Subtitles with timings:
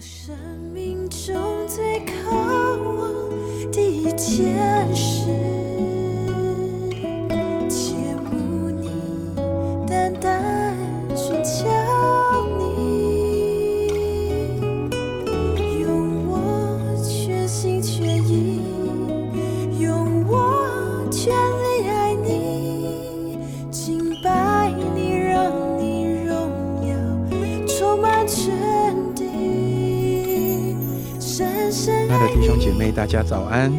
[0.00, 0.34] 我生
[0.72, 3.12] 命中最渴望
[3.70, 4.79] 的一天
[32.60, 32.70] 姐。
[32.74, 33.72] 妹，大家早安。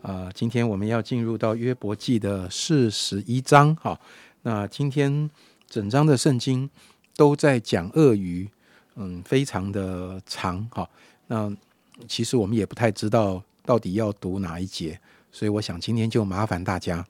[0.00, 3.74] 啊、今天我们要进入到约伯记的四十一章。
[3.74, 3.98] 哈，
[4.42, 5.28] 那今天
[5.68, 6.70] 整章的圣经
[7.16, 8.48] 都在讲鳄鱼，
[8.94, 10.64] 嗯，非常的长。
[10.70, 10.88] 哈，
[11.26, 11.52] 那
[12.06, 15.00] 其实我们也不太知道到底要读哪一节，
[15.32, 17.04] 所以我想今天就麻烦大家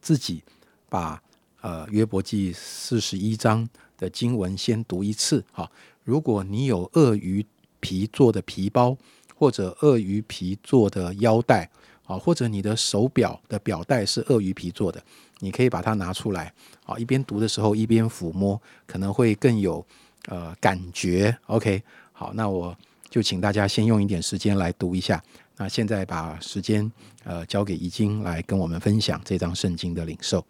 [0.00, 0.42] 自己
[0.88, 1.22] 把
[1.60, 5.44] 呃约伯记四十一章的经文先读一次。
[5.52, 5.70] 哈，
[6.02, 7.46] 如果你有鳄鱼
[7.78, 8.96] 皮做的皮包，
[9.42, 11.68] 或者鳄鱼皮做的腰带，
[12.06, 15.02] 啊，或者你的手表的表带是鳄鱼皮做的，
[15.40, 16.54] 你可以把它拿出来，
[16.86, 19.84] 啊，一边读的时候一边抚摸，可能会更有
[20.28, 21.36] 呃感觉。
[21.46, 21.82] OK，
[22.12, 22.72] 好，那我
[23.10, 25.20] 就请大家先用一点时间来读一下。
[25.56, 26.88] 那现在把时间
[27.24, 30.46] 呃交给怡晶来跟我们分享这张圣经的领受。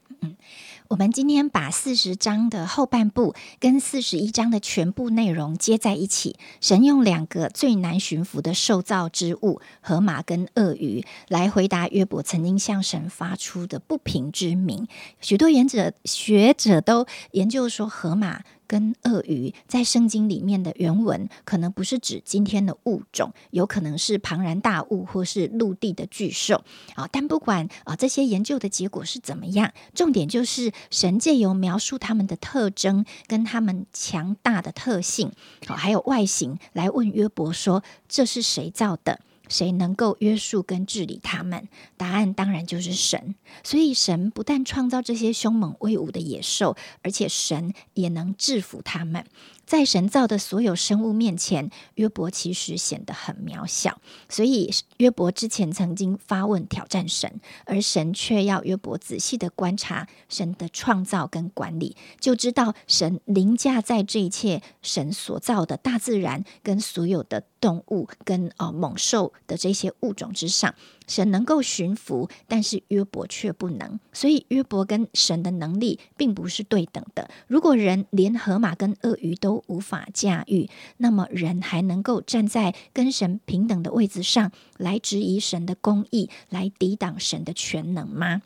[0.93, 6.37] 我们今天把四十章的后半部跟四十一章的全部内容接在一起。
[6.61, 14.87] 神用两个最难驯服的受造之物——河马跟鳄鱼，来回答约伯曾经向神发出的不平之名。
[15.23, 26.65] 许多研者学者都研究说，河马跟鳄鱼在圣经里面的原文，可能不是指今天的物种，有可能是庞然大物或是陆地的巨兽。
[26.95, 35.31] 啊，但不管啊这些研究的结果是怎么样，重点就是神借由描述他们的特征跟他们强大的特性，
[35.67, 39.21] 好、还有外形，来问约伯说：这是谁造的？
[39.53, 41.69] 谁能够约束跟治理他们？
[41.97, 43.37] 答案当然就是神。
[43.63, 49.25] 所以神不但创造这些凶猛威武的野兽，而且神也能制服他们。
[49.65, 54.01] 在神造的所有生物面前，约伯其实显得很渺小。
[54.29, 70.75] 所以约伯之前曾经发问挑战神，而神却要约伯仔细的观察神的创造跟管理，就知道神凌驾在这一切神所造的大自然跟所有的动物跟呃猛兽的这些物种之上。
[71.07, 77.29] 神能够驯服，但是约伯却不能，所以约伯跟神的能力并不是对等的。
[77.49, 88.43] 如果人连河马跟鳄鱼都无法驾驭，那么人还能够站在跟神平等的位置上来质疑神的公义，来抵挡神的全能吗？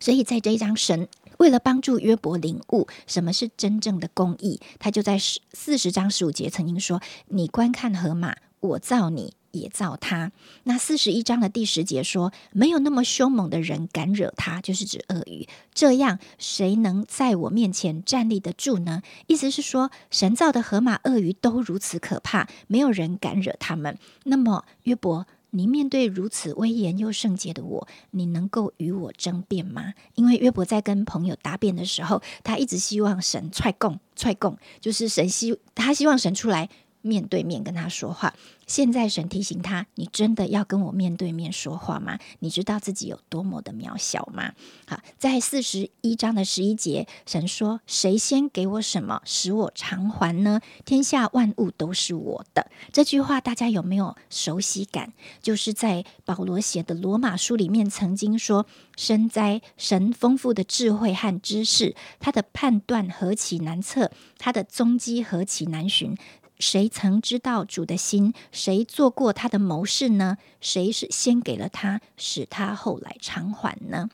[0.00, 1.06] 所以在这一章，神
[1.38, 10.30] 为了帮助约伯领悟什么是真正的公义，他就在十四十章十五节曾经说：“你观看河马，我造你。”也造他。
[10.64, 15.48] 那四十一章的第十节说，没有那么凶猛的人敢惹他，就是指鳄鱼。
[15.72, 19.02] 这样，谁能在我面前站立得住呢？
[19.26, 23.98] 意思是说，神造的河马、鳄鱼都如此可怕，没有人敢惹他们。
[24.24, 25.26] 那么，约伯。
[25.50, 29.94] 你面对如此威严又圣洁的我，你能够与我争辩吗？
[30.14, 36.68] 因为约伯在跟朋友答辩的时候，他一直希望神踹供，踹供，就是神希他希望神出来
[37.02, 38.34] 面对面跟他说话。
[38.66, 42.18] 现在神提醒他：“你真的要跟我面对面说话吗？
[42.40, 44.52] 你知道自己有多么的渺小吗？”
[44.86, 50.60] 好，在四十一章的十一节，神说：“谁先给我什么，使我偿还呢？
[50.84, 55.14] 天下万物都是我的。”这句话大家有没有熟悉感？
[55.40, 58.66] 就是在保罗写的罗马书里面曾经说
[58.98, 66.14] ：“身在神丰富的智慧和知识，他的判断何其难测，他的踪迹何其难寻。”
[66.58, 68.34] 谁曾知道主的心？
[68.50, 70.38] 谁做过他的谋士呢？
[70.60, 74.10] 谁是先给了他，使他后来偿还呢？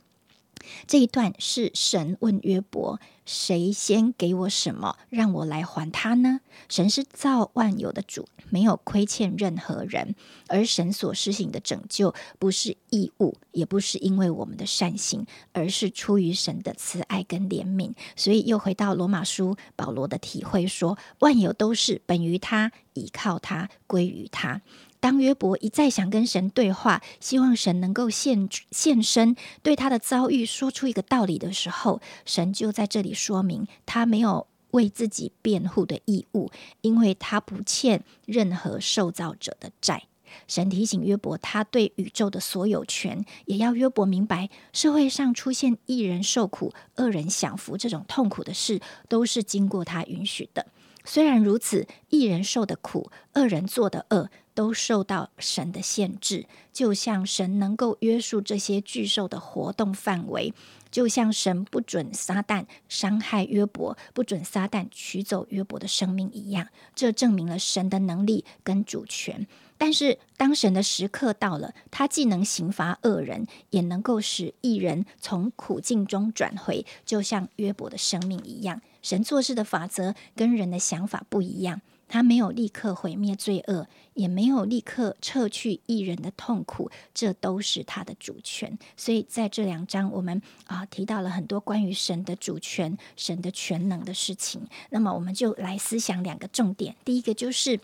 [0.87, 10.15] 这一段是神问约伯：“谁先给我什么，让我来还他呢？”神是造万有的主，没有亏欠任何人，
[10.49, 17.93] 而神所施行的拯救不是义务，也不是因为我们的善行，而是出于神的慈爱跟怜悯。
[18.17, 24.63] 所以又回到罗马书保罗的体会说：“万有都是本于他，倚靠他，归于他。”
[25.05, 40.05] 当约伯一再想跟神对话，希望神能够现现身，对他的遭遇说出一个道理的时候，神就在这里说明，他没有为自己辩护的义务，因为他不欠任何受造者的债。
[40.49, 50.67] 神提醒约伯，他对宇宙的所有权，也要约伯明白，社会上出现一人受苦、二人享福这种痛苦的事，都是经过他允许的。
[51.05, 56.47] 虽然如此，一人受的苦，恶人做的恶，都受到神的限制。
[56.73, 60.53] 就像神能够约束这些巨兽的活动范围，
[60.91, 66.69] 就像神不准撒旦伤害约伯，不准撒旦取走约伯的生命一样。
[66.95, 69.47] 这证明了神的能力跟主权。
[69.77, 78.81] 但是，当神的时刻到了，他既能刑罚恶人，也能够使一人从苦境中转回，就像约伯的生命一样。
[79.05, 88.79] 神做事的法则跟人的想法不一样，他没有立刻毁灭罪恶，也没有立刻撤去一人的痛苦，这都是他的主权。
[88.97, 94.67] 所以在这两章，我们啊提到了很多关于神的主权、神的全能的事情。
[94.89, 96.97] 那么，我们就来思想两个重点。
[97.05, 97.79] 第一个就是，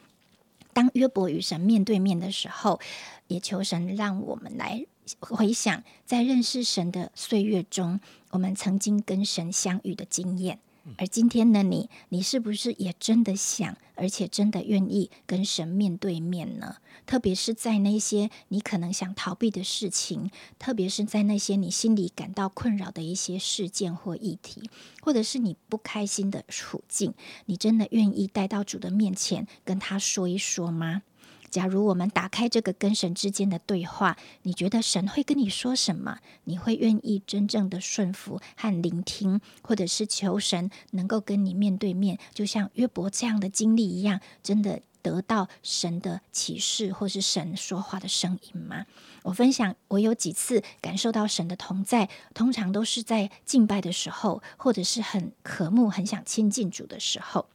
[0.73, 2.81] 当约伯与神面对面的时候，
[3.27, 4.87] 也求神让我们来
[5.19, 8.01] 回想，在认识神的岁月中，
[8.31, 10.59] 我们曾经跟神相遇的经验。
[10.97, 16.77] 而今天的你，你是不是也真的想，而且真的愿意跟神面对面呢？
[17.07, 27.15] 特别是在那些你可能想逃避的事情，特别是在那些你心里感到困扰的一些事件或议题，或者是你不开心的处境，
[27.47, 31.03] 你真的愿意带到主的面前跟他说一说吗？
[31.51, 36.19] 假如我们打开这个跟神之间的对话，你觉得神会跟你说什么？
[36.45, 48.87] 你会愿意真正的顺服和聆听，或者是求神能够跟你面对面，就像约伯这样的经历一样，真的得到神的启示，或是神说话的声音吗？
[49.25, 57.47] 我分享，我有几次感受到神的同在，通常都是在敬拜的时候，或者是很渴慕、很想亲近主的时候。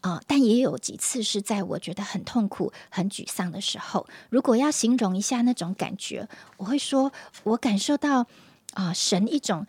[0.00, 4.06] 啊，但也有几次是在我觉得很痛苦、很沮丧的时候。
[4.30, 7.12] 如果要形容一下那种感觉，我会说，
[7.44, 8.26] 我感受到
[8.74, 9.66] 啊，神一种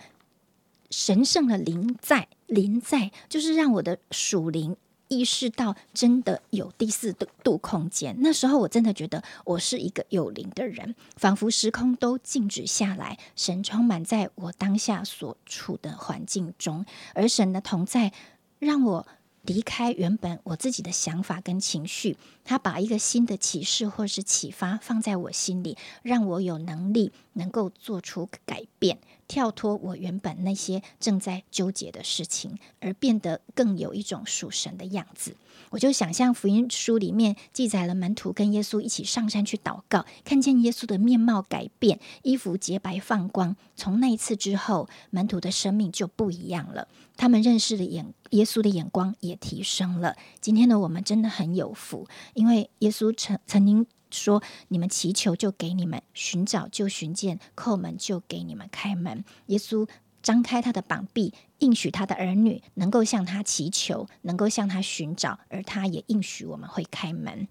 [0.90, 4.76] 神圣的灵在，灵在，就是让我的属灵
[5.08, 7.14] 意识到真的有第四
[7.44, 8.16] 度空间。
[8.20, 18.12] 那时候我真的觉得我是一个有灵的人，仿佛时空都静止下来，神充满在我当下所处的环境中，而神的同在
[18.60, 19.08] 让我。
[19.42, 35.38] 离开原本我自己的想法跟情绪，他把一个新的启示或是启发放在我心里，让我有能力能够做出改变，跳脱我原本那些正在纠结的事情，而变得更有一种属神的样子。
[35.70, 43.56] 我就想象福音书里面记载了门徒跟耶稣一起上山去祷告，看见耶稣的面貌改变，衣服洁白放光。
[43.76, 46.88] 从那一次之后，门徒的生命就不一样了。
[47.16, 50.16] 他们认识的眼耶稣的眼光也提升了。
[50.42, 59.88] 今天的我们真的很有福，因为耶稣曾曾经说：“你们祈求就给你们，寻找就寻见，叩门就给你们开门。”耶稣。
[60.22, 67.48] 张开他的膀臂，应许他的儿女能够向他祈求，能够向他寻找，而他也应许我们会开门。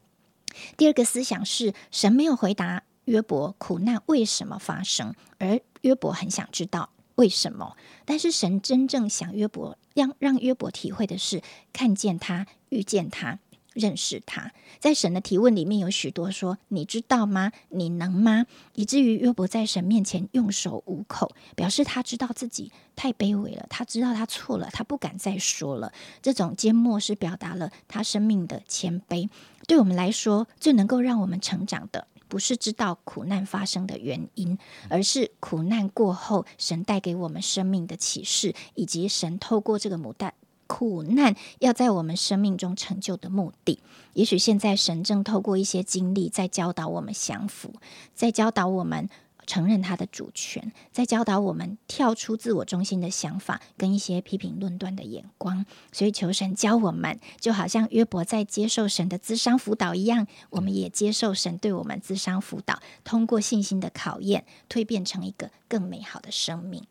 [0.77, 7.75] 第二个思想是神没有回答约伯苦难为什么发生，而约伯很想知道为什么。
[8.05, 13.39] 但是神真正想约伯让让约伯体会的是看见他，遇见他。
[13.79, 17.53] 认识他，在神的提问里面有许多说：“你知道吗？
[17.69, 25.93] 你能吗？”以至于约伯在神面前用手捂口，表示他知道自己太卑微了，他知道他错了，他不敢再说了。
[26.21, 29.29] 这种缄默是表达了他生命的谦卑。
[29.69, 34.59] 对我们来说，最能够让我们成长的，不是知道苦难发生的原因，
[34.91, 40.35] 而是苦难过后神带给我们生命的启示，以及神透过这个母带。
[40.69, 43.81] 苦难要在我们生命中成就的目的，
[44.13, 47.75] 也许现在神正透过一些经历，在教导我们降服，
[48.15, 49.09] 在教导我们
[49.47, 55.65] 承认他的主权，在教导我们跳出自我中心的想法跟一些批评论断的眼光。
[55.91, 66.85] 所以求神教我们，就好像约伯在接受神的咨商辅导一样，我们也接受神对我们咨商辅导，通过信心的考验，蜕变成一个更美好的生命。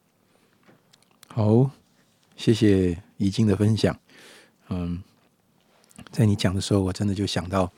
[1.28, 1.70] 好。
[2.38, 3.98] 谢谢怡静的分享。
[4.70, 5.02] 嗯，
[6.12, 7.72] 在你讲的时候，我真的就想到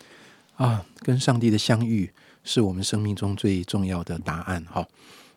[0.56, 2.12] 啊，跟上帝的相遇
[2.44, 4.64] 是我们生命中最重要的答案。
[4.66, 4.88] 哈，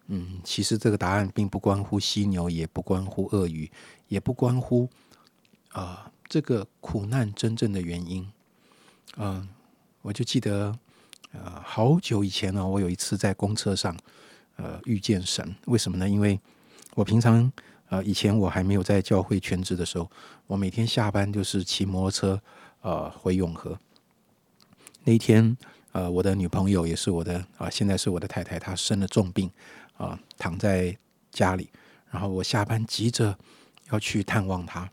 [0.06, 3.70] 嗯，其实这个答案并不关乎犀牛，也不关乎鳄鱼，
[4.08, 4.88] 也不关乎
[5.72, 8.26] 啊这个苦难真正的原因。
[9.16, 9.48] 嗯，
[10.00, 10.76] 我就记得
[11.32, 13.96] 呃好久以前呢，我有一次在公车上
[14.56, 16.08] 呃遇见神，为什么呢？
[16.08, 16.40] 因为
[16.94, 17.52] 我平常。
[17.92, 20.10] 呃，以前我还没有在教会全职的时候，
[20.46, 22.42] 我每天下班就是骑摩托车，
[22.80, 23.78] 呃，回永和。
[25.04, 25.54] 那一天，
[25.92, 29.50] 呃，我的女朋友也是我的啊，现在是我的太太，她生了重病，
[29.98, 30.96] 啊，躺在
[31.30, 31.68] 家里。
[32.10, 33.36] 然后我下班急着
[33.90, 34.90] 要去探望她，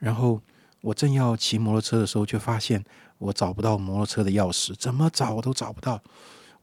[0.00, 0.40] 然后
[0.80, 2.84] 我正要骑摩托车的时候，却发现
[3.18, 6.02] 我找不到摩托车的钥匙，怎么找都找不到。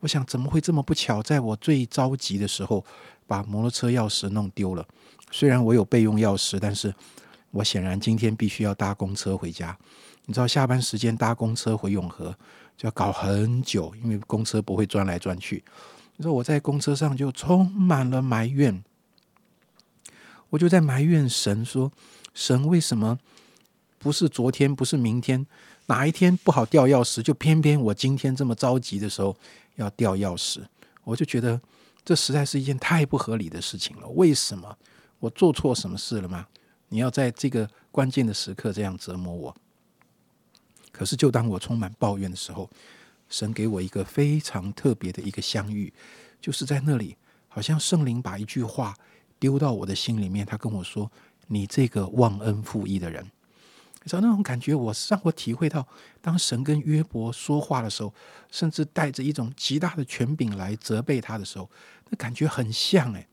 [0.02, 2.84] 我想，怎么会这么不巧，在我最着急的时候，
[3.26, 4.86] 把摩托车钥匙弄丢了？
[5.32, 6.94] 虽然我有备用钥匙，但是
[7.50, 9.76] 我显然今天必须要搭公车回家。
[10.26, 12.36] 你知道，下班时间搭公车回永和
[12.78, 15.64] 就要搞很久，因为公车不会转来转去。
[16.18, 18.84] 你说我在公车上就充满了埋怨，
[20.50, 21.92] 我就在埋怨神说
[22.36, 23.18] ：“神为什么？”
[23.98, 25.46] 不是昨天，不是明天，
[25.86, 29.36] 哪一天不好掉钥匙，就偏偏我今天这么着急的时候
[29.76, 30.60] 要掉钥匙，
[31.04, 31.60] 我就觉得
[32.04, 34.08] 这实在是一件太不合理的事情了。
[34.10, 34.76] 为什么
[35.22, 36.46] 我做错什么事了吗？
[36.90, 39.56] 你要在这个关键的时刻这样折磨我？
[40.92, 42.70] 可是，就当我充满抱怨的时候，
[43.30, 45.94] 神给我一个非常特别的一个相遇，
[46.42, 47.16] 就是在那里，
[47.48, 48.96] 好像圣灵把一句话
[49.40, 51.10] 丢到我的心里面，他跟我说
[51.48, 53.24] ：“你这个忘恩负义的人。”
[54.04, 55.88] 你知道那种感觉，我让我体会到，
[56.20, 58.12] 当神跟约伯说话的时候，
[58.50, 61.70] 甚至带着一种极大的权柄来责备他的时候，
[62.10, 63.28] 那感觉很像哎。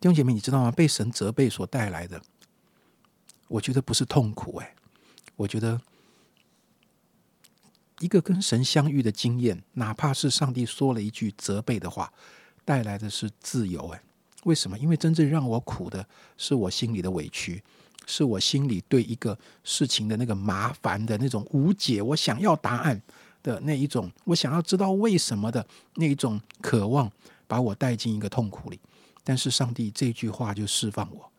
[0.00, 0.70] 弟兄姐妹，你知道吗？
[0.70, 2.20] 被神责备所带来的，
[3.48, 4.74] 我觉得不是痛苦哎，
[5.36, 5.80] 我觉得
[8.00, 12.12] 一个跟神相遇的经验，哪怕是上帝说了一句责备的话，
[12.64, 14.02] 带来的是自由哎。
[14.44, 14.78] 为什么？
[14.78, 17.62] 因为真正让我苦的是我心里的委屈。
[18.08, 23.02] 是我心里对一个事情的那个麻烦的那种无解，我想要答案
[23.42, 27.10] 的那一种，我想要知道为什么的那一种渴望，
[27.48, 28.78] 把我带进一个痛苦里。
[29.28, 31.32] 但是上帝这句话就释放我，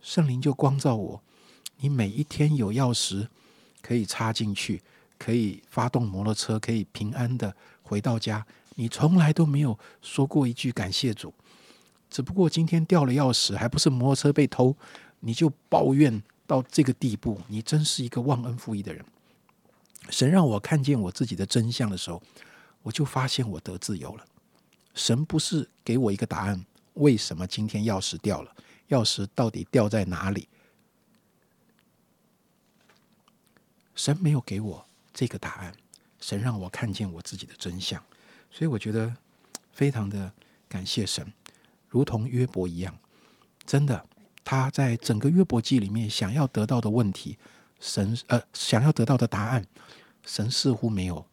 [0.00, 1.20] 圣灵就光照我。
[1.78, 3.26] 你每一天有钥匙
[3.82, 4.80] 可以插进去，
[5.18, 7.52] 可以发动摩托车，可以平安的
[7.82, 8.46] 回到家。
[8.76, 11.34] 你从来都没有说过一句感谢主，
[12.08, 14.76] 只不过今天掉了钥匙，还不是摩托车被偷。
[15.18, 19.04] 你就抱怨到这个地步，你真是一个忘恩负义的人。
[20.08, 22.22] 神让我看见我自己的真相的时候，
[22.82, 24.24] 我就发现我得自由了。
[24.98, 28.52] 神不是给我一个答案，为什么今天钥匙掉了？
[28.88, 30.48] 钥匙到底掉在哪里？
[33.94, 35.72] 神没有给我这个答案，
[36.20, 38.02] 神让我看见我自己的真相，
[38.50, 39.14] 所以我觉得
[39.70, 40.32] 非常的
[40.68, 41.32] 感谢神，
[41.88, 42.98] 如同约伯一样，
[43.64, 44.04] 真的。
[44.44, 47.38] 他在整个约伯记里面想要得到的问题，
[47.78, 49.64] 神呃想要得到的答案，
[50.24, 51.24] 神似乎没有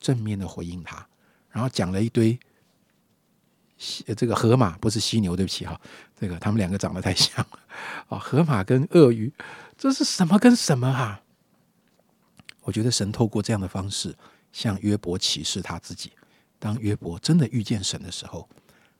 [0.00, 1.06] 正面的回应他，
[1.52, 2.38] 然后讲了一堆
[3.76, 5.80] 犀这个河马不是犀牛，对不起哈，
[6.18, 7.58] 这个他们两个长得太像了
[8.08, 9.32] 啊， 河马跟鳄鱼，
[9.76, 11.22] 这是什么跟什么啊？
[12.62, 14.16] 我觉得神透过这样的方式
[14.52, 16.12] 向约伯启示他自己，
[16.58, 18.48] 当约伯真的遇见神的时候，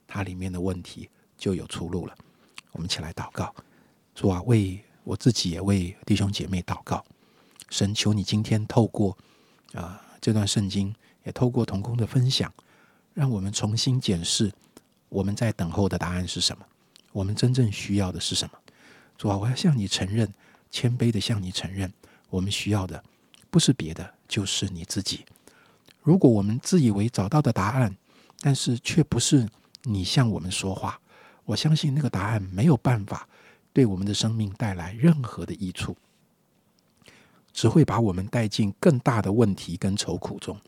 [0.07, 2.17] 他里面的问题就有出路了。
[2.73, 3.55] 我们一起来祷告，
[4.15, 7.05] 主啊，为我自己也为弟兄姐妹祷告。
[7.71, 9.17] 神求你今天透过
[9.75, 10.95] 啊这段圣经，
[11.25, 12.53] 也透过同工的分享，
[13.15, 14.53] 让我们重新检视
[15.09, 16.65] 我们在等候的答案是什么，
[17.13, 18.59] 我们真正需要的是什么。
[19.17, 20.33] 主啊，我要向你承认，
[20.71, 21.93] 谦卑的向你承认，
[22.31, 23.03] 我们需要的
[23.51, 25.25] 不是别的，就是你自己。
[26.03, 27.97] 如果我们自以为找到的答案，
[28.41, 29.49] 但是却不是
[29.85, 30.99] 你向我们说话。
[31.45, 33.29] 我相信那个答案没有办法
[33.73, 35.97] 对我们的生命带来任何的益处，
[37.53, 40.59] 只会把我们带进更大的问题跟愁苦中。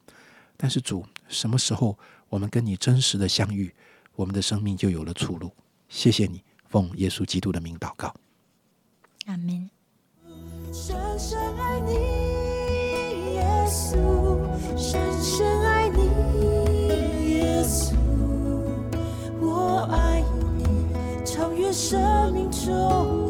[0.56, 3.74] 但是主，什么时候我们跟你真实的相遇，
[4.14, 5.50] 我们的生命就有了出路。
[5.88, 8.14] 谢谢你，奉耶稣基督的名祷告，
[9.26, 9.68] 阿门。
[10.72, 11.92] 深深爱你，
[13.34, 13.96] 耶稣，
[14.76, 16.02] 深深爱你，
[17.30, 17.94] 耶稣，
[19.40, 20.24] 我爱。
[21.24, 23.23] 超越生命中。